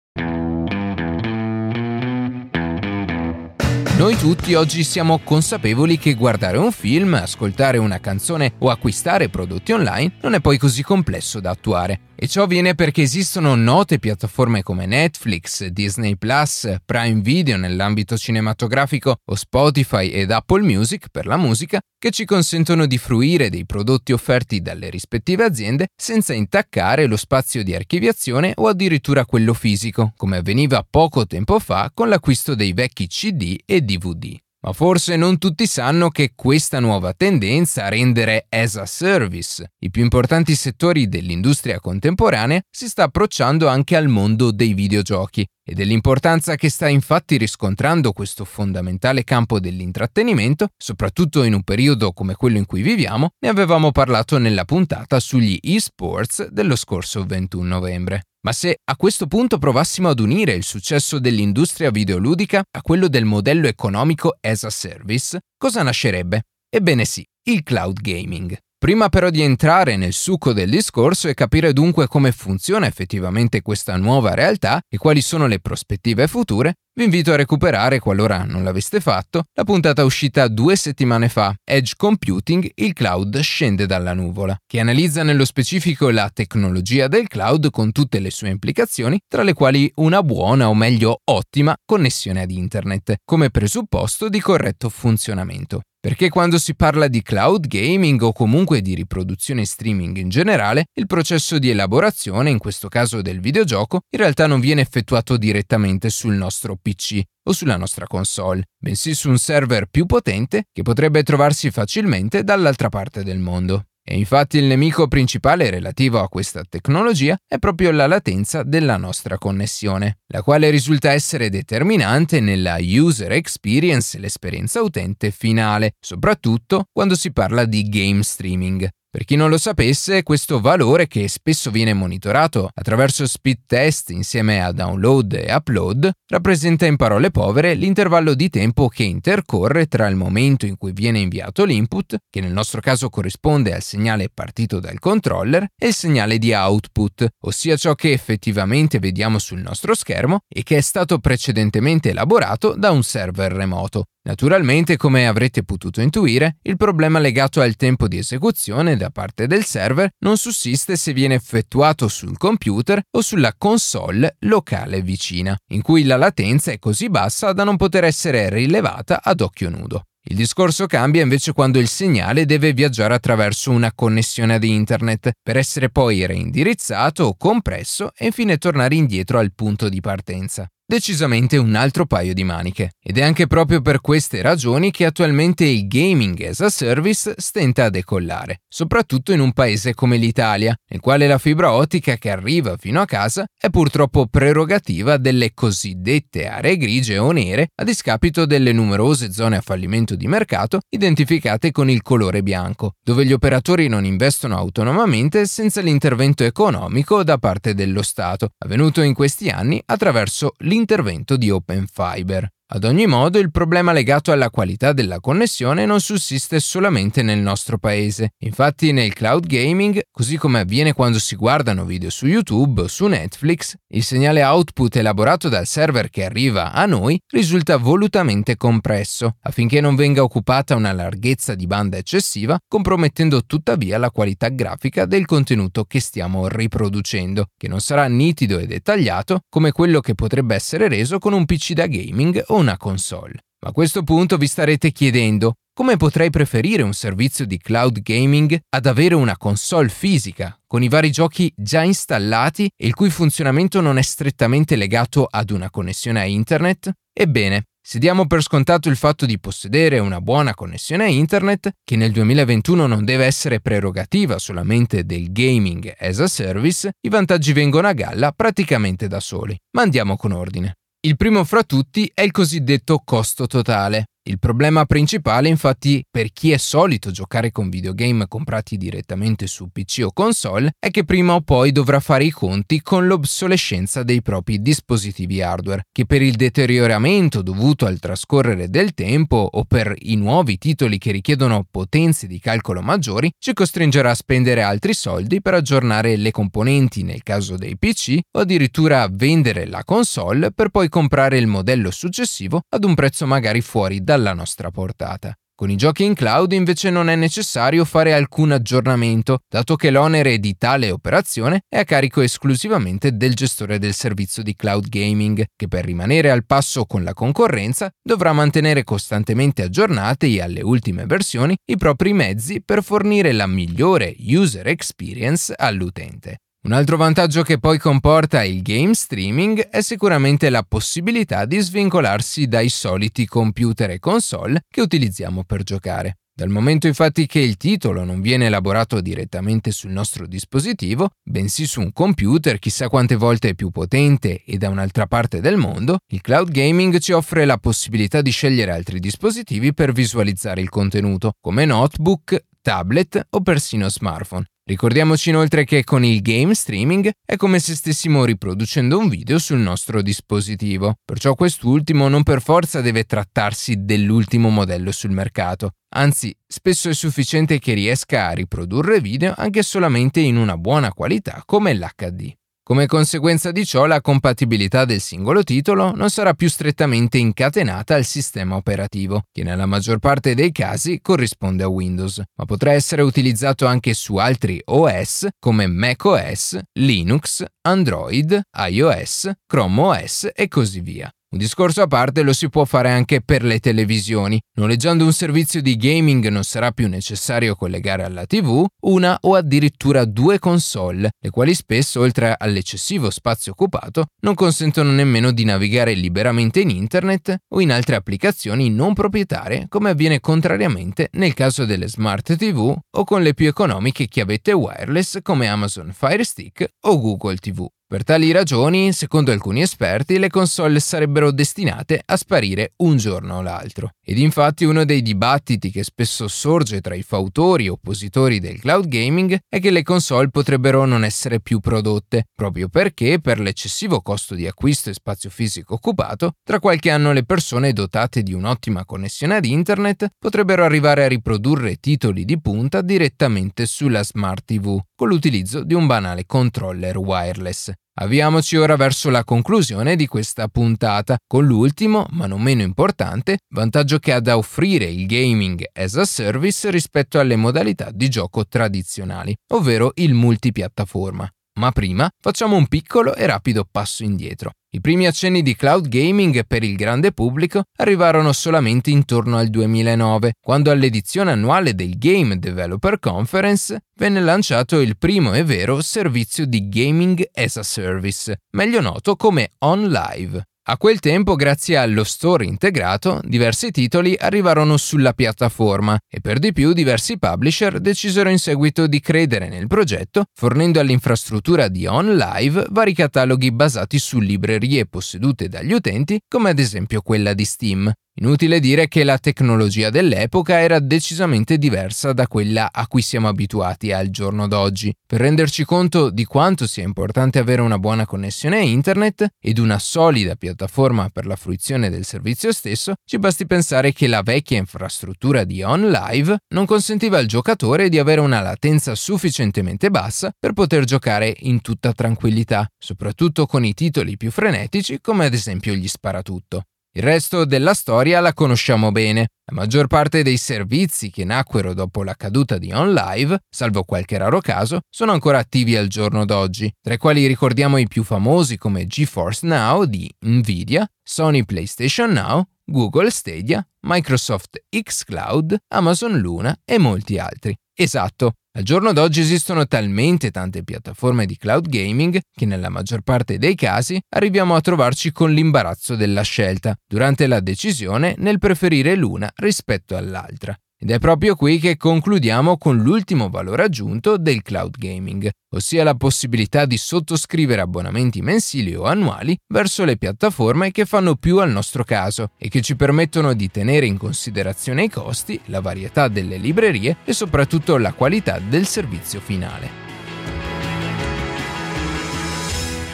Noi 3.97 4.17
tutti 4.17 4.53
oggi 4.53 4.83
siamo 4.83 5.17
consapevoli 5.23 5.97
che 5.97 6.13
guardare 6.13 6.57
un 6.59 6.71
film, 6.71 7.15
ascoltare 7.15 7.79
una 7.79 7.99
canzone 7.99 8.53
o 8.59 8.69
acquistare 8.69 9.29
prodotti 9.29 9.71
online 9.71 10.17
non 10.21 10.35
è 10.35 10.41
poi 10.41 10.59
così 10.59 10.83
complesso 10.83 11.39
da 11.39 11.49
attuare. 11.49 12.01
E 12.17 12.27
ciò 12.27 12.43
avviene 12.43 12.75
perché 12.75 13.01
esistono 13.01 13.55
note 13.55 13.99
piattaforme 13.99 14.63
come 14.63 14.85
Netflix, 14.85 15.65
Disney 15.65 16.15
Plus, 16.15 16.73
Prime 16.85 17.19
Video 17.19 17.57
nell'ambito 17.57 18.17
cinematografico 18.17 19.17
o 19.25 19.35
Spotify 19.35 20.07
ed 20.07 20.31
Apple 20.31 20.61
Music 20.61 21.09
per 21.11 21.25
la 21.25 21.35
musica 21.35 21.79
che 21.99 22.11
ci 22.11 22.23
consentono 22.23 22.85
di 22.85 22.97
fruire 22.97 23.49
dei 23.49 23.65
prodotti 23.65 24.13
offerti 24.13 24.61
dalle 24.61 24.89
rispettive 24.89 25.43
aziende 25.43 25.87
senza 25.93 26.33
intaccare 26.33 27.05
lo 27.05 27.17
spazio 27.17 27.63
di 27.63 27.75
archiviazione 27.75 28.53
o 28.55 28.67
addirittura 28.69 29.25
quello 29.25 29.53
fisico, 29.53 30.13
come 30.15 30.37
avveniva 30.37 30.85
poco 30.89 31.27
tempo 31.27 31.59
fa 31.59 31.91
con 31.93 32.07
l'acquisto 32.07 32.55
dei 32.55 32.71
vecchi 32.71 33.07
CD 33.07 33.57
e 33.65 33.81
DVD. 33.81 34.37
Ma 34.65 34.73
forse 34.73 35.15
non 35.15 35.37
tutti 35.37 35.67
sanno 35.67 36.09
che 36.09 36.31
questa 36.33 36.79
nuova 36.79 37.13
tendenza 37.13 37.85
a 37.85 37.89
rendere 37.89 38.47
as 38.49 38.77
a 38.77 38.87
service 38.87 39.73
i 39.81 39.91
più 39.91 40.01
importanti 40.01 40.55
settori 40.55 41.07
dell'industria 41.07 41.79
contemporanea 41.79 42.59
si 42.71 42.87
sta 42.87 43.03
approcciando 43.03 43.67
anche 43.67 43.95
al 43.95 44.07
mondo 44.07 44.49
dei 44.49 44.73
videogiochi 44.73 45.45
e 45.63 45.75
dell'importanza 45.75 46.55
che 46.55 46.71
sta 46.71 46.87
infatti 46.87 47.37
riscontrando 47.37 48.11
questo 48.11 48.43
fondamentale 48.43 49.23
campo 49.23 49.59
dell'intrattenimento, 49.59 50.69
soprattutto 50.75 51.43
in 51.43 51.53
un 51.53 51.61
periodo 51.61 52.11
come 52.11 52.33
quello 52.33 52.57
in 52.57 52.65
cui 52.65 52.81
viviamo, 52.81 53.29
ne 53.39 53.49
avevamo 53.49 53.91
parlato 53.91 54.39
nella 54.39 54.65
puntata 54.65 55.19
sugli 55.19 55.59
esports 55.61 56.47
dello 56.47 56.75
scorso 56.75 57.23
21 57.23 57.67
novembre. 57.67 58.21
Ma 58.45 58.53
se 58.53 58.77
a 58.83 58.95
questo 58.95 59.25
punto 59.25 59.57
provassimo 59.57 60.07
ad 60.07 60.19
unire 60.19 60.53
il 60.53 60.63
successo 60.63 61.17
dell'industria 61.17 61.89
videoludica 61.89 62.63
a 62.69 62.81
quello 62.83 63.07
del 63.07 63.25
modello 63.25 63.65
economico 63.65 64.37
as 64.39 64.63
a 64.63 64.69
service, 64.69 65.39
cosa 65.57 65.81
nascerebbe? 65.81 66.43
Ebbene 66.69 67.05
sì, 67.05 67.25
il 67.49 67.63
cloud 67.63 67.99
gaming. 67.99 68.55
Prima 68.85 69.09
però 69.09 69.31
di 69.31 69.41
entrare 69.41 69.95
nel 69.95 70.13
succo 70.13 70.53
del 70.53 70.69
discorso 70.69 71.27
e 71.27 71.33
capire 71.33 71.73
dunque 71.73 72.05
come 72.05 72.31
funziona 72.31 72.85
effettivamente 72.85 73.63
questa 73.63 73.97
nuova 73.97 74.35
realtà 74.35 74.79
e 74.87 74.97
quali 74.97 75.21
sono 75.21 75.47
le 75.47 75.59
prospettive 75.59 76.27
future, 76.27 76.75
vi 76.93 77.05
invito 77.05 77.31
a 77.33 77.35
recuperare, 77.35 77.97
qualora 77.97 78.43
non 78.43 78.63
l'aveste 78.63 78.99
fatto, 78.99 79.45
la 79.55 79.63
puntata 79.63 80.03
uscita 80.03 80.47
due 80.47 80.75
settimane 80.75 81.29
fa, 81.29 81.55
Edge 81.63 81.95
Computing, 81.97 82.69
il 82.75 82.93
cloud 82.93 83.39
scende 83.39 83.87
dalla 83.87 84.13
nuvola, 84.13 84.55
che 84.67 84.79
analizza 84.79 85.23
nello 85.23 85.45
specifico 85.45 86.11
la 86.11 86.29
tecnologia 86.31 87.07
del 87.07 87.27
cloud 87.27 87.71
con 87.71 87.91
tutte 87.91 88.19
le 88.19 88.29
sue 88.29 88.49
implicazioni, 88.49 89.19
tra 89.27 89.41
le 89.41 89.53
quali 89.53 89.91
una 89.95 90.21
buona 90.21 90.69
o 90.69 90.75
meglio 90.75 91.21
ottima 91.23 91.75
connessione 91.83 92.43
ad 92.43 92.51
internet, 92.51 93.15
come 93.25 93.49
presupposto 93.49 94.29
di 94.29 94.39
corretto 94.39 94.89
funzionamento. 94.89 95.81
Perché 96.05 96.29
quando 96.29 96.59
si 96.59 96.75
parla 96.75 97.07
di 97.07 97.23
cloud 97.23 97.65
gaming 97.65 98.21
o 98.21 98.31
comunque 98.31 98.79
di 98.79 98.93
riproduzione 98.93 99.65
streaming 99.65 100.17
in 100.17 100.29
generale, 100.29 100.85
il 100.93 101.07
processo 101.07 101.57
di 101.57 101.71
elaborazione, 101.71 102.51
in 102.51 102.59
questo 102.59 102.89
caso 102.89 103.23
del 103.23 103.39
videogioco, 103.39 104.01
in 104.11 104.19
realtà 104.19 104.45
non 104.45 104.59
viene 104.59 104.81
effettuato 104.81 105.35
direttamente 105.35 106.11
sul 106.11 106.35
nostro 106.35 106.77
PC 106.79 107.23
o 107.47 107.53
sulla 107.53 107.77
nostra 107.77 108.05
console, 108.05 108.65
bensì 108.77 109.15
su 109.15 109.29
un 109.29 109.39
server 109.39 109.87
più 109.89 110.05
potente 110.05 110.65
che 110.71 110.83
potrebbe 110.83 111.23
trovarsi 111.23 111.71
facilmente 111.71 112.43
dall'altra 112.43 112.89
parte 112.89 113.23
del 113.23 113.39
mondo. 113.39 113.85
E 114.07 114.15
infatti 114.15 114.59
il 114.59 114.65
nemico 114.65 115.07
principale 115.07 115.71
relativo 115.71 116.19
a 116.19 116.29
questa 116.29 116.63
tecnologia 116.63 117.35
è 117.47 117.57
proprio 117.57 117.89
la 117.89 118.05
latenza 118.05 118.61
della 118.61 118.97
nostra 118.97 119.39
connessione, 119.39 120.19
la 120.27 120.43
quale 120.43 120.69
risulta 120.69 121.11
essere 121.11 121.49
determinante 121.49 122.39
nella 122.39 122.77
user 122.79 123.31
experience 123.31 124.19
l'esperienza 124.19 124.83
utente 124.83 125.31
finale, 125.31 125.93
soprattutto 125.99 126.85
quando 126.91 127.15
si 127.15 127.31
parla 127.31 127.65
di 127.65 127.89
game 127.89 128.21
streaming. 128.21 128.87
Per 129.15 129.23
chi 129.23 129.37
non 129.37 129.49
lo 129.49 129.57
sapesse, 129.57 130.23
questo 130.23 130.59
valore, 130.59 131.07
che 131.07 131.29
spesso 131.29 131.71
viene 131.71 131.93
monitorato 131.93 132.69
attraverso 132.73 133.25
speed 133.25 133.59
test 133.65 134.09
insieme 134.09 134.61
a 134.61 134.73
download 134.73 135.31
e 135.31 135.55
upload, 135.55 136.11
rappresenta 136.27 136.85
in 136.85 136.97
parole 136.97 137.31
povere 137.31 137.75
l'intervallo 137.75 138.33
di 138.33 138.49
tempo 138.49 138.89
che 138.89 139.03
intercorre 139.03 139.85
tra 139.85 140.07
il 140.07 140.17
momento 140.17 140.65
in 140.65 140.75
cui 140.75 140.91
viene 140.91 141.19
inviato 141.19 141.63
l'input, 141.63 142.17
che 142.29 142.41
nel 142.41 142.51
nostro 142.51 142.81
caso 142.81 143.07
corrisponde 143.07 143.73
al 143.73 143.81
segnale 143.81 144.27
partito 144.27 144.81
dal 144.81 144.99
controller, 144.99 145.65
e 145.77 145.87
il 145.87 145.93
segnale 145.93 146.37
di 146.37 146.51
output, 146.51 147.25
ossia 147.45 147.77
ciò 147.77 147.95
che 147.95 148.11
effettivamente 148.11 148.99
vediamo 148.99 149.39
sul 149.39 149.61
nostro 149.61 149.95
schermo 149.95 150.39
e 150.45 150.61
che 150.63 150.75
è 150.75 150.81
stato 150.81 151.19
precedentemente 151.19 152.09
elaborato 152.09 152.75
da 152.77 152.91
un 152.91 153.01
server 153.01 153.53
remoto. 153.53 154.07
Naturalmente, 154.25 154.97
come 154.97 155.27
avrete 155.27 155.63
potuto 155.63 156.01
intuire, 156.01 156.57
il 156.63 156.77
problema 156.77 157.19
legato 157.19 157.61
al 157.61 157.75
tempo 157.75 158.07
di 158.07 158.17
esecuzione 158.17 158.97
da 158.97 159.11
parte 159.11 159.45
del 159.45 159.63
server 159.63 160.09
non 160.19 160.37
sussiste 160.37 160.95
se 160.95 161.13
viene 161.13 161.35
effettuato 161.35 162.07
sul 162.07 162.35
computer 162.37 162.99
o 163.11 163.21
sulla 163.21 163.53
console 163.55 164.37
locale 164.39 165.03
vicina, 165.03 165.55
in 165.73 165.83
cui 165.83 166.05
la 166.05 166.17
latenza 166.17 166.71
è 166.71 166.79
così 166.79 167.07
bassa 167.07 167.53
da 167.53 167.63
non 167.63 167.77
poter 167.77 168.03
essere 168.05 168.49
rilevata 168.49 169.21
ad 169.21 169.41
occhio 169.41 169.69
nudo. 169.69 170.05
Il 170.27 170.35
discorso 170.35 170.87
cambia 170.87 171.21
invece 171.21 171.53
quando 171.53 171.77
il 171.77 171.87
segnale 171.87 172.47
deve 172.47 172.73
viaggiare 172.73 173.13
attraverso 173.13 173.69
una 173.69 173.93
connessione 173.93 174.55
ad 174.55 174.63
internet 174.63 175.33
per 175.43 175.55
essere 175.55 175.91
poi 175.91 176.25
reindirizzato 176.25 177.25
o 177.25 177.37
compresso 177.37 178.09
e 178.15 178.25
infine 178.25 178.57
tornare 178.57 178.95
indietro 178.95 179.37
al 179.37 179.53
punto 179.53 179.87
di 179.87 180.01
partenza 180.01 180.67
decisamente 180.85 181.57
un 181.57 181.75
altro 181.75 182.05
paio 182.05 182.33
di 182.33 182.43
maniche. 182.43 182.91
Ed 183.01 183.17
è 183.17 183.23
anche 183.23 183.47
proprio 183.47 183.81
per 183.81 184.01
queste 184.01 184.41
ragioni 184.41 184.91
che 184.91 185.05
attualmente 185.05 185.65
il 185.65 185.87
gaming 185.87 186.39
as 186.41 186.59
a 186.59 186.69
service 186.69 187.33
stenta 187.37 187.85
a 187.85 187.89
decollare, 187.89 188.61
soprattutto 188.67 189.31
in 189.31 189.39
un 189.39 189.51
paese 189.51 189.93
come 189.93 190.17
l'Italia, 190.17 190.75
nel 190.89 190.99
quale 190.99 191.27
la 191.27 191.37
fibra 191.37 191.73
ottica 191.73 192.17
che 192.17 192.29
arriva 192.29 192.77
fino 192.77 193.01
a 193.01 193.05
casa 193.05 193.45
è 193.57 193.69
purtroppo 193.69 194.27
prerogativa 194.27 195.17
delle 195.17 195.53
cosiddette 195.53 196.47
aree 196.47 196.77
grigie 196.77 197.17
o 197.17 197.31
nere 197.31 197.69
a 197.75 197.83
discapito 197.83 198.45
delle 198.45 198.71
numerose 198.71 199.31
zone 199.31 199.57
a 199.57 199.61
fallimento 199.61 200.15
di 200.15 200.27
mercato 200.27 200.79
identificate 200.89 201.71
con 201.71 201.89
il 201.89 202.01
colore 202.01 202.43
bianco, 202.43 202.93
dove 203.03 203.25
gli 203.25 203.33
operatori 203.33 203.87
non 203.87 204.05
investono 204.05 204.57
autonomamente 204.57 205.45
senza 205.45 205.81
l'intervento 205.81 206.43
economico 206.43 207.23
da 207.23 207.37
parte 207.37 207.73
dello 207.73 208.01
Stato, 208.01 208.49
avvenuto 208.59 209.01
in 209.01 209.13
questi 209.13 209.49
anni 209.49 209.81
attraverso 209.85 210.53
l'intervento 210.75 211.37
di 211.37 211.49
Open 211.49 211.87
Fiber. 211.87 212.54
Ad 212.67 212.83
ogni 212.83 213.05
modo, 213.05 213.37
il 213.37 213.51
problema 213.51 213.91
legato 213.91 214.31
alla 214.31 214.49
qualità 214.49 214.91
della 214.91 215.19
connessione 215.19 215.85
non 215.85 215.99
sussiste 216.01 216.59
solamente 216.59 217.21
nel 217.21 217.37
nostro 217.37 217.77
paese. 217.77 218.31
Infatti, 218.39 218.91
nel 218.91 219.13
cloud 219.13 219.45
gaming, 219.45 220.01
così 220.09 220.37
come 220.37 220.61
avviene 220.61 220.93
quando 220.93 221.19
si 221.19 221.35
guardano 221.35 221.85
video 221.85 222.09
su 222.09 222.25
YouTube 222.25 222.81
o 222.81 222.87
su 222.87 223.05
Netflix, 223.05 223.75
il 223.89 224.03
segnale 224.03 224.43
output 224.43 224.95
elaborato 224.95 225.47
dal 225.47 225.67
server 225.67 226.09
che 226.09 226.25
arriva 226.25 226.71
a 226.71 226.87
noi 226.87 227.21
risulta 227.31 227.77
volutamente 227.77 228.57
compresso, 228.57 229.35
affinché 229.43 229.79
non 229.79 229.93
venga 229.93 230.23
occupata 230.23 230.73
una 230.73 230.91
larghezza 230.91 231.53
di 231.53 231.67
banda 231.67 231.97
eccessiva, 231.97 232.57
compromettendo 232.67 233.45
tuttavia 233.45 233.99
la 233.99 234.09
qualità 234.09 234.49
grafica 234.49 235.05
del 235.05 235.25
contenuto 235.25 235.83
che 235.83 235.99
stiamo 235.99 236.47
riproducendo, 236.47 237.45
che 237.55 237.67
non 237.67 237.79
sarà 237.79 238.07
nitido 238.07 238.57
e 238.57 238.65
dettagliato 238.65 239.41
come 239.49 239.71
quello 239.71 239.99
che 239.99 240.15
potrebbe 240.15 240.55
essere 240.55 240.87
reso 240.87 241.19
con 241.19 241.33
un 241.33 241.45
PC 241.45 241.73
da 241.73 241.85
gaming 241.85 242.43
o 242.47 242.54
una 242.55 242.77
console. 242.77 243.43
Ma 243.63 243.69
a 243.69 243.73
questo 243.73 244.03
punto 244.03 244.37
vi 244.37 244.47
starete 244.47 244.91
chiedendo 244.91 245.55
come 245.75 245.97
potrei 245.97 246.29
preferire 246.29 246.83
un 246.83 246.93
servizio 246.93 247.45
di 247.45 247.57
cloud 247.57 248.01
gaming 248.01 248.57
ad 248.69 248.85
avere 248.85 249.13
una 249.13 249.35
console 249.35 249.89
fisica, 249.89 250.57
con 250.65 250.83
i 250.83 250.87
vari 250.87 251.11
giochi 251.11 251.51
già 251.53 251.83
installati 251.83 252.69
e 252.77 252.87
il 252.87 252.93
cui 252.93 253.09
funzionamento 253.09 253.81
non 253.81 253.97
è 253.97 254.01
strettamente 254.01 254.77
legato 254.77 255.27
ad 255.29 255.49
una 255.49 255.69
connessione 255.69 256.21
a 256.21 256.25
internet? 256.25 256.91
Ebbene, 257.11 257.63
se 257.85 257.99
diamo 257.99 258.25
per 258.25 258.41
scontato 258.41 258.87
il 258.87 258.95
fatto 258.95 259.25
di 259.25 259.37
possedere 259.37 259.99
una 259.99 260.21
buona 260.21 260.53
connessione 260.53 261.03
a 261.03 261.07
internet, 261.07 261.71
che 261.83 261.97
nel 261.97 262.13
2021 262.13 262.87
non 262.87 263.03
deve 263.03 263.25
essere 263.25 263.59
prerogativa 263.59 264.39
solamente 264.39 265.03
del 265.03 265.31
gaming 265.31 265.93
as 265.99 266.19
a 266.19 266.27
service, 266.27 266.93
i 267.01 267.09
vantaggi 267.09 267.51
vengono 267.51 267.87
a 267.87 267.93
galla 267.93 268.31
praticamente 268.31 269.07
da 269.07 269.19
soli. 269.19 269.55
Ma 269.75 269.81
andiamo 269.81 270.15
con 270.15 270.31
ordine. 270.31 270.77
Il 271.05 271.17
primo 271.17 271.43
fra 271.43 271.61
tutti 271.61 272.09
è 272.11 272.23
il 272.23 272.31
cosiddetto 272.31 272.99
costo 273.05 273.45
totale. 273.45 274.05
Il 274.27 274.39
problema 274.39 274.85
principale, 274.85 275.49
infatti, 275.49 276.03
per 276.09 276.31
chi 276.33 276.49
è 276.49 276.57
solito 276.57 277.11
giocare 277.11 277.51
con 277.51 277.69
videogame 277.69 278.27
comprati 278.27 278.75
direttamente 278.75 279.45
su 279.45 279.69
PC 279.71 280.01
o 280.03 280.11
console, 280.11 280.71
è 280.79 280.89
che 280.89 281.05
prima 281.05 281.35
o 281.35 281.41
poi 281.41 281.71
dovrà 281.71 281.99
fare 281.99 282.23
i 282.23 282.31
conti 282.31 282.81
con 282.81 283.05
l'obsolescenza 283.05 284.01
dei 284.01 284.23
propri 284.23 284.63
dispositivi 284.63 285.43
hardware, 285.43 285.83
che 285.91 286.07
per 286.07 286.23
il 286.23 286.37
deterioramento 286.37 287.43
dovuto 287.43 287.85
al 287.85 287.99
trascorrere 287.99 288.67
del 288.67 288.95
tempo 288.95 289.47
o 289.51 289.63
per 289.63 289.93
i 289.95 290.15
nuovi 290.15 290.57
titoli 290.57 290.97
che 290.97 291.11
richiedono 291.11 291.63
potenze 291.69 292.25
di 292.25 292.39
calcolo 292.39 292.81
maggiori, 292.81 293.31
ci 293.37 293.53
costringerà 293.53 294.09
a 294.09 294.15
spendere 294.15 294.63
altri 294.63 294.95
soldi 294.95 295.39
per 295.39 295.53
aggiornare 295.53 296.15
le 296.15 296.31
componenti 296.31 297.03
nel 297.03 297.21
caso 297.21 297.57
dei 297.57 297.77
PC 297.77 298.17
o 298.31 298.39
addirittura 298.39 299.07
vendere 299.07 299.67
la 299.67 299.83
console 299.83 300.51
per 300.51 300.69
poi 300.69 300.89
comprare 300.89 301.37
il 301.37 301.45
modello 301.45 301.91
successivo 301.91 302.61
ad 302.69 302.83
un 302.83 302.95
prezzo 302.95 303.27
magari 303.27 303.61
fuori 303.61 304.03
da 304.03 304.13
dalla 304.15 304.33
nostra 304.33 304.71
portata. 304.71 305.35
Con 305.57 305.69
i 305.69 305.77
giochi 305.77 306.03
in 306.03 306.15
cloud 306.15 306.51
invece 306.51 306.89
non 306.89 307.09
è 307.09 307.15
necessario 307.15 307.85
fare 307.85 308.13
alcun 308.13 308.51
aggiornamento, 308.51 309.39
dato 309.47 309.75
che 309.75 309.89
l'onere 309.89 310.37
di 310.37 310.57
tale 310.57 310.91
operazione 310.91 311.61
è 311.69 311.79
a 311.79 311.83
carico 311.85 312.19
esclusivamente 312.19 313.15
del 313.15 313.33
gestore 313.35 313.79
del 313.79 313.93
servizio 313.93 314.43
di 314.43 314.53
cloud 314.53 314.89
gaming, 314.89 315.45
che 315.55 315.67
per 315.69 315.85
rimanere 315.85 316.29
al 316.29 316.45
passo 316.45 316.85
con 316.85 317.03
la 317.03 317.13
concorrenza 317.13 317.89
dovrà 318.01 318.33
mantenere 318.33 318.83
costantemente 318.83 319.63
aggiornati 319.63 320.41
alle 320.41 320.61
ultime 320.61 321.05
versioni 321.05 321.55
i 321.69 321.77
propri 321.77 322.11
mezzi 322.11 322.61
per 322.61 322.83
fornire 322.83 323.31
la 323.31 323.47
migliore 323.47 324.13
user 324.19 324.67
experience 324.67 325.53
all'utente. 325.55 326.39
Un 326.65 326.71
altro 326.71 326.97
vantaggio 326.97 327.43
che 327.43 327.59
poi 327.59 327.77
comporta 327.77 328.43
il 328.43 328.63
game 328.63 328.95
streaming 328.95 329.69
è 329.69 329.81
sicuramente 329.81 330.49
la 330.49 330.65
possibilità 330.67 331.45
di 331.45 331.59
svincolarsi 331.59 332.47
dai 332.47 332.69
soliti 332.69 333.27
computer 333.27 333.91
e 333.91 333.99
console 333.99 334.63
che 334.67 334.81
utilizziamo 334.81 335.43
per 335.43 335.61
giocare. 335.61 336.17
Dal 336.33 336.49
momento 336.49 336.87
infatti 336.87 337.27
che 337.27 337.37
il 337.37 337.55
titolo 337.57 338.03
non 338.03 338.19
viene 338.19 338.47
elaborato 338.47 338.99
direttamente 338.99 339.69
sul 339.69 339.91
nostro 339.91 340.25
dispositivo, 340.25 341.11
bensì 341.23 341.67
su 341.67 341.81
un 341.81 341.93
computer 341.93 342.57
chissà 342.57 342.89
quante 342.89 343.15
volte 343.15 343.53
più 343.53 343.69
potente 343.69 344.41
e 344.43 344.57
da 344.57 344.69
un'altra 344.69 345.05
parte 345.05 345.41
del 345.41 345.57
mondo, 345.57 345.99
il 346.13 346.21
cloud 346.21 346.49
gaming 346.49 346.97
ci 346.97 347.11
offre 347.11 347.45
la 347.45 347.59
possibilità 347.59 348.23
di 348.23 348.31
scegliere 348.31 348.71
altri 348.71 348.99
dispositivi 348.99 349.71
per 349.71 349.91
visualizzare 349.91 350.61
il 350.61 350.69
contenuto, 350.69 351.33
come 351.39 351.63
notebook, 351.65 352.43
tablet 352.59 353.27
o 353.29 353.41
persino 353.41 353.87
smartphone, 353.87 354.45
Ricordiamoci 354.67 355.29
inoltre 355.29 355.63
che 355.63 355.83
con 355.83 356.03
il 356.03 356.23
game 356.23 356.55
streaming 356.55 357.11
è 357.23 357.35
come 357.35 357.59
se 357.59 357.75
stessimo 357.75 358.25
riproducendo 358.25 358.97
un 358.97 359.09
video 359.09 359.37
sul 359.37 359.59
nostro 359.59 360.01
dispositivo, 360.01 360.95
perciò 361.05 361.35
quest'ultimo 361.35 362.07
non 362.07 362.23
per 362.23 362.41
forza 362.41 362.81
deve 362.81 363.03
trattarsi 363.03 363.85
dell'ultimo 363.85 364.49
modello 364.49 364.91
sul 364.91 365.11
mercato, 365.11 365.73
anzi 365.89 366.35
spesso 366.47 366.89
è 366.89 366.95
sufficiente 366.95 367.59
che 367.59 367.75
riesca 367.75 368.25
a 368.25 368.31
riprodurre 368.31 368.99
video 369.01 369.35
anche 369.37 369.61
solamente 369.61 370.19
in 370.19 370.35
una 370.35 370.57
buona 370.57 370.91
qualità 370.93 371.43
come 371.45 371.75
l'HD. 371.75 372.33
Come 372.67 372.87
conseguenza 372.87 373.51
di 373.51 373.63
ciò 373.63 373.85
la 373.85 374.01
compatibilità 374.01 374.85
del 374.85 374.99
singolo 374.99 375.43
titolo 375.43 375.91
non 375.93 376.09
sarà 376.09 376.33
più 376.33 376.49
strettamente 376.49 377.19
incatenata 377.19 377.93
al 377.93 378.05
sistema 378.05 378.55
operativo, 378.55 379.25
che 379.31 379.43
nella 379.43 379.67
maggior 379.67 379.99
parte 379.99 380.33
dei 380.33 380.51
casi 380.51 380.99
corrisponde 380.99 381.61
a 381.61 381.67
Windows, 381.67 382.23
ma 382.35 382.45
potrà 382.45 382.71
essere 382.71 383.03
utilizzato 383.03 383.67
anche 383.67 383.93
su 383.93 384.15
altri 384.15 384.59
OS 384.65 385.27
come 385.37 385.67
macOS, 385.67 386.59
Linux, 386.79 387.45
Android, 387.61 388.41
iOS, 388.51 389.31
Chrome 389.45 389.81
OS 389.81 390.29
e 390.33 390.47
così 390.47 390.79
via. 390.79 391.14
Un 391.35 391.39
discorso 391.39 391.81
a 391.81 391.87
parte 391.87 392.21
lo 392.21 392.31
si 392.31 392.49
può 392.49 392.63
fare 392.63 392.89
anche 392.91 393.19
per 393.19 393.43
le 393.43 393.59
televisioni. 393.59 394.39
Noleggiando 394.57 395.03
un 395.03 395.11
servizio 395.11 395.61
di 395.61 395.75
gaming 395.75 396.27
non 396.29 396.43
sarà 396.43 396.71
più 396.71 396.87
necessario 396.87 397.55
collegare 397.55 398.03
alla 398.03 398.25
TV 398.25 398.65
una 398.83 399.17
o 399.19 399.35
addirittura 399.35 400.05
due 400.05 400.39
console, 400.39 401.09
le 401.19 401.29
quali 401.31 401.53
spesso, 401.53 401.99
oltre 401.99 402.33
all'eccessivo 402.37 403.09
spazio 403.09 403.51
occupato, 403.51 404.05
non 404.21 404.33
consentono 404.33 404.91
nemmeno 404.91 405.31
di 405.31 405.43
navigare 405.43 405.93
liberamente 405.93 406.61
in 406.61 406.69
internet 406.69 407.35
o 407.49 407.59
in 407.59 407.71
altre 407.71 407.95
applicazioni 407.95 408.69
non 408.69 408.93
proprietarie, 408.93 409.65
come 409.67 409.89
avviene 409.89 410.21
contrariamente 410.21 411.09
nel 411.13 411.33
caso 411.33 411.65
delle 411.65 411.89
smart 411.89 412.35
TV 412.37 412.73
o 412.89 413.03
con 413.03 413.21
le 413.21 413.33
più 413.33 413.47
economiche 413.47 414.07
chiavette 414.07 414.53
wireless 414.53 415.17
come 415.21 415.47
Amazon 415.47 415.91
Fire 415.91 416.23
Stick 416.23 416.65
o 416.81 416.97
Google 416.97 417.35
TV. 417.35 417.67
Per 417.87 418.03
tali 418.03 418.31
ragioni, 418.31 418.91
secondo 418.93 419.31
alcuni 419.31 419.61
esperti, 419.61 420.17
le 420.17 420.27
console 420.27 420.79
sarebbero 420.79 421.31
destinate 421.31 422.01
a 422.03 422.17
sparire 422.17 422.73
un 422.77 422.97
giorno 422.97 423.35
o 423.35 423.41
l'altro. 423.43 423.91
Ed 424.03 424.17
infatti 424.17 424.65
uno 424.65 424.85
dei 424.85 425.03
dibattiti 425.03 425.69
che 425.69 425.83
spesso 425.83 426.27
sorge 426.27 426.81
tra 426.81 426.95
i 426.95 427.03
fautori 427.03 427.65
e 427.65 427.69
oppositori 427.69 428.39
del 428.39 428.59
cloud 428.59 428.87
gaming 428.87 429.37
è 429.47 429.59
che 429.59 429.69
le 429.69 429.83
console 429.83 430.29
potrebbero 430.29 430.85
non 430.85 431.03
essere 431.03 431.39
più 431.39 431.59
prodotte, 431.59 432.23
proprio 432.33 432.69
perché, 432.69 433.21
per 433.21 433.39
l'eccessivo 433.39 434.01
costo 434.01 434.33
di 434.33 434.47
acquisto 434.47 434.89
e 434.89 434.93
spazio 434.93 435.29
fisico 435.29 435.75
occupato, 435.75 436.37
tra 436.43 436.57
qualche 436.57 436.89
anno 436.89 437.13
le 437.13 437.23
persone 437.23 437.71
dotate 437.71 438.23
di 438.23 438.33
un'ottima 438.33 438.83
connessione 438.83 439.35
ad 439.35 439.45
internet 439.45 440.07
potrebbero 440.17 440.63
arrivare 440.63 441.03
a 441.03 441.07
riprodurre 441.07 441.75
titoli 441.75 442.25
di 442.25 442.41
punta 442.41 442.81
direttamente 442.81 443.67
sulla 443.67 444.03
smart 444.03 444.43
TV, 444.43 444.81
con 444.95 445.07
l'utilizzo 445.07 445.63
di 445.63 445.75
un 445.75 445.85
banale 445.85 446.25
controller 446.25 446.97
wireless. 446.97 447.73
Avviamoci 447.97 448.57
ora 448.57 448.75
verso 448.75 449.09
la 449.09 449.23
conclusione 449.23 449.95
di 449.95 450.05
questa 450.05 450.49
puntata, 450.49 451.17
con 451.25 451.45
l'ultimo, 451.45 452.05
ma 452.11 452.27
non 452.27 452.41
meno 452.41 452.61
importante, 452.61 453.37
vantaggio 453.53 453.99
che 453.99 454.11
ha 454.11 454.19
da 454.19 454.37
offrire 454.37 454.85
il 454.85 455.05
gaming 455.05 455.63
as 455.71 455.95
a 455.95 456.03
service 456.03 456.69
rispetto 456.71 457.19
alle 457.19 457.37
modalità 457.37 457.91
di 457.91 458.09
gioco 458.09 458.45
tradizionali, 458.45 459.33
ovvero 459.53 459.91
il 459.95 460.13
multipiattaforma. 460.13 461.29
Ma 461.57 461.71
prima 461.71 462.09
facciamo 462.19 462.57
un 462.57 462.67
piccolo 462.67 463.15
e 463.15 463.25
rapido 463.25 463.65
passo 463.69 464.03
indietro. 464.03 464.51
I 464.75 464.81
primi 464.81 465.07
accenni 465.07 465.41
di 465.41 465.55
cloud 465.55 465.87
gaming 465.87 466.45
per 466.45 466.63
il 466.63 466.75
grande 466.75 467.13
pubblico 467.13 467.63
arrivarono 467.77 468.33
solamente 468.33 468.89
intorno 468.89 469.37
al 469.37 469.47
2009, 469.47 470.33
quando 470.41 470.69
all'edizione 470.69 471.31
annuale 471.31 471.73
del 471.73 471.97
Game 471.97 472.37
Developer 472.39 472.99
Conference 472.99 473.79
venne 473.97 474.19
lanciato 474.19 474.81
il 474.81 474.97
primo 474.97 475.33
e 475.33 475.45
vero 475.45 475.81
servizio 475.81 476.45
di 476.45 476.67
gaming 476.67 477.25
as 477.33 477.55
a 477.55 477.63
service, 477.63 478.41
meglio 478.51 478.81
noto 478.81 479.15
come 479.15 479.51
OnLive. 479.59 480.43
A 480.67 480.77
quel 480.77 480.99
tempo, 480.99 481.35
grazie 481.35 481.77
allo 481.77 482.03
store 482.03 482.43
integrato, 482.43 483.21
diversi 483.23 483.69
titoli 483.69 484.15
arrivarono 484.17 484.77
sulla 484.77 485.13
piattaforma 485.13 485.95
e 486.09 486.21
per 486.21 486.39
di 486.39 486.53
più 486.53 486.73
diversi 486.73 487.19
publisher 487.19 487.79
decisero 487.79 488.29
in 488.29 488.39
seguito 488.39 488.87
di 488.87 488.99
credere 488.99 489.47
nel 489.47 489.67
progetto, 489.67 490.23
fornendo 490.33 490.79
all'infrastruttura 490.79 491.67
di 491.67 491.85
OnLive 491.85 492.65
vari 492.71 492.95
cataloghi 492.95 493.51
basati 493.51 493.99
su 493.99 494.19
librerie 494.19 494.87
possedute 494.87 495.47
dagli 495.49 495.71
utenti, 495.71 496.19
come 496.27 496.49
ad 496.49 496.57
esempio 496.57 497.01
quella 497.01 497.35
di 497.35 497.45
Steam. 497.45 497.93
Inutile 498.17 498.61
dire 498.61 498.87
che 498.87 499.03
la 499.03 499.17
tecnologia 499.17 499.89
dell'epoca 499.89 500.61
era 500.61 500.79
decisamente 500.79 501.57
diversa 501.57 502.13
da 502.13 502.29
quella 502.29 502.69
a 502.71 502.87
cui 502.87 503.01
siamo 503.01 503.27
abituati 503.27 503.91
al 503.91 504.09
giorno 504.09 504.47
d'oggi. 504.47 504.95
Per 505.05 505.19
renderci 505.19 505.65
conto 505.65 506.09
di 506.09 506.23
quanto 506.23 506.65
sia 506.65 506.85
importante 506.85 507.39
avere 507.39 507.61
una 507.61 507.77
buona 507.77 508.05
connessione 508.05 508.59
a 508.59 508.61
internet 508.61 509.27
ed 509.37 509.57
una 509.57 509.79
solida 509.79 510.35
piattaforma 510.35 511.09
per 511.09 511.25
la 511.25 511.35
fruizione 511.35 511.89
del 511.89 512.05
servizio 512.05 512.53
stesso, 512.53 512.93
ci 513.03 513.19
basti 513.19 513.45
pensare 513.45 513.91
che 513.91 514.07
la 514.07 514.21
vecchia 514.21 514.59
infrastruttura 514.59 515.43
di 515.43 515.61
OnLive 515.61 516.37
non 516.53 516.65
consentiva 516.65 517.17
al 517.17 517.25
giocatore 517.25 517.89
di 517.89 517.99
avere 517.99 518.21
una 518.21 518.39
latenza 518.39 518.95
sufficientemente 518.95 519.89
bassa 519.89 520.31
per 520.39 520.53
poter 520.53 520.85
giocare 520.85 521.35
in 521.39 521.59
tutta 521.59 521.91
tranquillità, 521.91 522.65
soprattutto 522.77 523.45
con 523.45 523.65
i 523.65 523.73
titoli 523.73 524.15
più 524.15 524.31
frenetici 524.31 525.01
come 525.01 525.25
ad 525.25 525.33
esempio 525.33 525.73
gli 525.73 525.89
sparatutto. 525.89 526.63
Il 526.97 527.03
resto 527.03 527.43
della 527.43 527.73
storia 527.73 528.21
la 528.21 528.31
conosciamo 528.31 528.89
bene. 528.89 529.27
La 529.51 529.53
maggior 529.53 529.87
parte 529.87 530.23
dei 530.23 530.37
servizi 530.37 531.11
che 531.11 531.25
nacquero 531.25 531.73
dopo 531.73 532.03
la 532.03 532.15
caduta 532.15 532.57
di 532.57 532.71
OnLive, 532.71 533.41
salvo 533.49 533.83
qualche 533.83 534.17
raro 534.17 534.39
caso, 534.39 534.79
sono 534.89 535.11
ancora 535.11 535.37
attivi 535.37 535.75
al 535.75 535.87
giorno 535.87 536.23
d'oggi, 536.23 536.71
tra 536.81 536.93
i 536.93 536.97
quali 536.97 537.27
ricordiamo 537.27 537.75
i 537.75 537.87
più 537.87 538.03
famosi 538.03 538.57
come 538.57 538.87
GeForce 538.87 539.45
Now 539.45 539.83
di 539.83 540.09
Nvidia, 540.25 540.87
Sony 541.03 541.43
PlayStation 541.43 542.11
Now, 542.11 542.43
Google 542.63 543.11
Stadia, 543.11 543.67
Microsoft 543.81 544.63
xCloud, 544.69 545.57
Amazon 545.73 546.17
Luna 546.17 546.57
e 546.63 546.77
molti 546.77 547.17
altri. 547.17 547.53
Esatto, 547.77 548.35
al 548.57 548.63
giorno 548.63 548.93
d'oggi 548.93 549.19
esistono 549.19 549.67
talmente 549.67 550.31
tante 550.31 550.63
piattaforme 550.63 551.25
di 551.25 551.35
cloud 551.35 551.67
gaming 551.67 552.19
che 552.33 552.45
nella 552.45 552.69
maggior 552.69 553.01
parte 553.01 553.37
dei 553.37 553.53
casi 553.53 553.99
arriviamo 554.09 554.55
a 554.55 554.61
trovarci 554.61 555.11
con 555.11 555.33
l'imbarazzo 555.33 555.97
della 555.97 556.21
scelta 556.21 556.73
durante 556.87 557.27
la 557.27 557.41
decisione 557.41 558.15
nel 558.17 558.39
preferire 558.39 558.95
l'una 558.95 559.29
rispetto 559.35 559.97
all'altra. 559.97 560.57
Ed 560.77 560.91
è 560.91 560.99
proprio 560.99 561.35
qui 561.35 561.57
che 561.57 561.77
concludiamo 561.77 562.57
con 562.57 562.77
l'ultimo 562.77 563.29
valore 563.29 563.63
aggiunto 563.63 564.17
del 564.17 564.41
cloud 564.41 564.77
gaming, 564.77 565.29
ossia 565.55 565.85
la 565.85 565.95
possibilità 565.95 566.65
di 566.65 566.75
sottoscrivere 566.77 567.61
abbonamenti 567.61 568.21
mensili 568.21 568.75
o 568.75 568.83
annuali 568.83 569.37
verso 569.47 569.85
le 569.85 569.97
piattaforme 569.97 570.71
che 570.71 570.85
fanno 570.85 571.15
più 571.15 571.37
al 571.37 571.51
nostro 571.51 571.85
caso 571.85 572.31
e 572.37 572.49
che 572.49 572.61
ci 572.61 572.75
permettono 572.75 573.33
di 573.33 573.49
tenere 573.49 573.85
in 573.85 573.97
considerazione 573.97 574.83
i 574.83 574.89
costi, 574.89 575.39
la 575.45 575.61
varietà 575.61 576.09
delle 576.09 576.37
librerie 576.37 576.97
e 577.05 577.13
soprattutto 577.13 577.77
la 577.77 577.93
qualità 577.93 578.39
del 578.39 578.65
servizio 578.65 579.21
finale. 579.21 579.84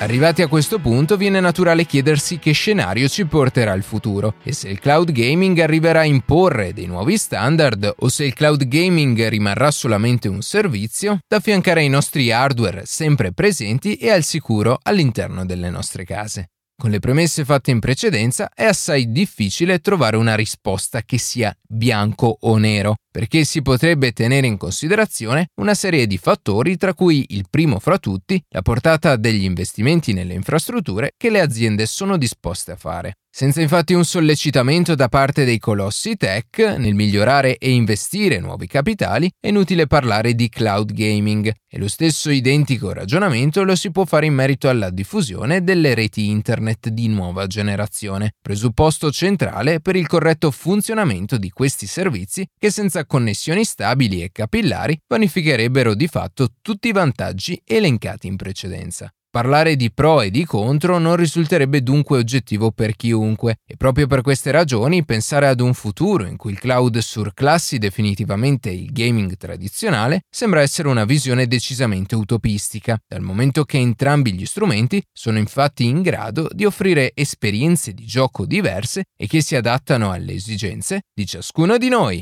Arrivati 0.02 0.42
a 0.42 0.48
questo 0.48 0.80
punto 0.80 1.16
viene 1.16 1.40
naturale 1.40 1.86
chiedersi 1.86 2.40
che 2.40 2.54
scenario 2.54 3.08
ci 3.08 3.24
porterà 3.26 3.74
il 3.74 3.84
futuro 3.84 4.34
e 4.42 4.52
se 4.52 4.68
il 4.68 4.80
cloud 4.80 5.12
gaming 5.12 5.60
arriverà 5.60 6.00
a 6.00 6.06
imporre 6.06 6.74
dei 6.74 6.88
nuovi 6.88 7.20
standard 7.20 7.98
o 8.00 8.10
se 8.10 8.26
il 8.26 8.34
cloud 8.34 8.68
gaming 8.68 9.28
rimarrà 9.28 9.70
solamente 9.70 10.28
un 10.28 10.42
servizio 10.42 11.20
da 11.28 11.38
affiancare 11.38 11.82
ai 11.82 11.90
nostri 11.90 12.32
hardware 12.32 12.82
sempre 12.88 13.32
presenti 13.32 13.98
e 13.98 14.10
al 14.10 14.24
sicuro 14.24 14.80
all'interno 14.82 15.46
delle 15.46 15.70
nostre 15.70 16.04
case. 16.04 16.48
Con 16.82 16.90
le 16.90 16.98
premesse 16.98 17.46
fatte 17.46 17.70
in 17.70 17.80
precedenza 17.80 18.50
è 18.56 18.64
assai 18.64 19.12
difficile 19.12 19.82
trovare 19.82 20.18
una 20.18 20.34
risposta 20.34 21.04
che 21.04 21.20
sia 21.20 21.56
bianco 21.62 22.38
o 22.40 22.58
nero, 22.58 22.96
perché 23.12 23.44
si 23.44 23.62
potrebbe 23.62 24.14
tenere 24.14 24.48
in 24.48 24.58
considerazione 24.58 25.50
una 25.62 25.76
serie 25.76 26.08
di 26.08 26.18
fattori 26.18 26.78
tra 26.78 26.96
cui 26.96 27.24
il 27.30 27.46
primo 27.52 27.78
fra 27.78 28.00
tutti 28.00 28.44
la 28.50 28.64
portata 28.64 29.16
degli 29.16 29.44
investimenti 29.44 30.12
nelle 30.12 30.34
infrastrutture 30.34 31.12
che 31.18 31.30
le 31.30 31.42
aziende 31.42 31.86
sono 31.86 32.18
disposte 32.18 32.72
a 32.72 32.76
fare. 32.76 33.14
Senza 33.34 33.62
infatti 33.62 33.94
un 33.94 34.04
sollecitamento 34.04 34.94
da 34.94 35.08
parte 35.08 35.46
dei 35.46 35.58
colossi 35.58 36.18
tech 36.18 36.58
nel 36.78 36.94
migliorare 36.94 37.58
e 37.58 37.72
investire 37.72 38.40
nuovi 38.40 38.68
capitali, 38.68 39.32
è 39.40 39.48
inutile 39.48 39.88
parlare 39.88 40.36
di 40.36 40.50
cloud 40.50 40.92
gaming 40.92 41.50
e 41.66 41.78
lo 41.78 41.88
stesso 41.88 42.30
identico 42.30 42.92
ragionamento 42.92 43.64
lo 43.64 43.74
si 43.78 43.90
può 43.90 44.04
fare 44.04 44.26
in 44.26 44.34
merito 44.34 44.68
alla 44.68 44.90
diffusione 44.90 45.64
delle 45.64 45.94
reti 45.94 46.28
internet 46.28 46.90
di 46.90 47.08
nuova 47.08 47.48
generazione, 47.48 48.34
presupposto 48.42 49.10
centrale 49.12 49.80
per 49.80 49.96
il 49.96 50.08
corretto 50.08 50.52
funzionamento 50.52 51.38
di 51.38 51.52
questi 51.52 51.88
servizi 51.88 52.46
che 52.60 52.70
senza 52.70 53.06
connessioni 53.06 53.64
stabili 53.64 54.22
e 54.22 54.30
capillari 54.34 55.00
vanificherebbero 55.08 55.96
di 55.96 56.08
fatto 56.08 56.50
tutti 56.62 56.90
i 56.90 56.92
vantaggi 56.92 57.60
elencati 57.66 58.28
in 58.28 58.36
precedenza. 58.36 59.10
Parlare 59.32 59.78
di 59.78 59.94
pro 59.94 60.20
e 60.20 60.30
di 60.30 60.44
contro 60.44 60.98
non 60.98 61.16
risulterebbe 61.16 61.82
dunque 61.82 62.18
oggettivo 62.18 62.72
per 62.72 62.98
chiunque 62.98 63.60
e 63.66 63.78
proprio 63.78 64.06
per 64.06 64.22
queste 64.22 64.52
ragioni 64.52 65.06
pensare 65.06 65.48
ad 65.48 65.62
un 65.62 65.74
futuro 65.74 66.26
in 66.26 66.36
cui 66.36 66.52
il 66.52 66.60
cloud 66.60 66.98
surclassi 66.98 67.78
definitivamente 67.78 68.70
il 68.72 68.92
gaming 68.92 69.38
tradizionale 69.38 70.24
sembra 70.30 70.60
essere 70.60 70.90
una 70.90 71.06
visione 71.06 71.48
decisamente 71.48 72.14
utopistica, 72.14 73.00
dal 73.08 73.22
momento 73.22 73.64
che 73.64 73.78
entrambi 73.78 74.34
gli 74.34 74.46
strumenti 74.46 75.02
sono 75.14 75.38
infatti 75.38 75.86
in 75.86 76.02
grado 76.02 76.50
di 76.52 76.66
offrire 76.66 77.14
esperienze 77.14 77.94
di 77.94 78.06
gioco 78.06 78.46
diverse 78.46 79.06
e 79.16 79.28
che 79.28 79.42
si 79.42 79.56
adattano 79.56 80.12
alle 80.12 80.34
esigenze 80.34 81.04
di 81.14 81.26
ciascuno 81.26 81.78
di 81.78 81.88
noi. 81.88 82.22